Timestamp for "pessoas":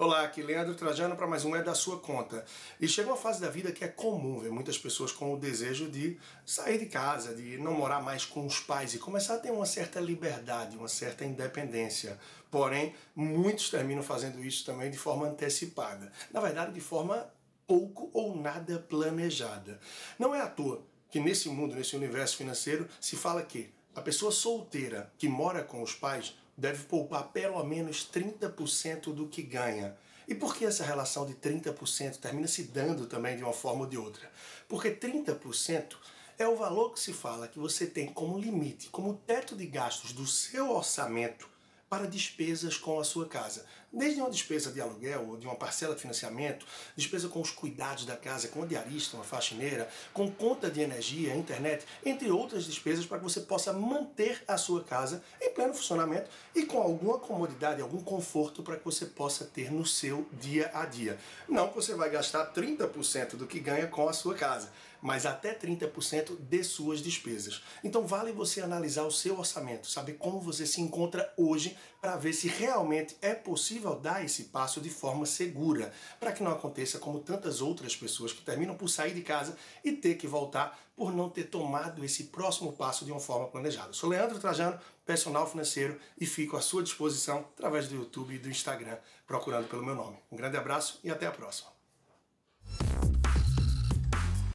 4.78-5.12, 77.96-78.32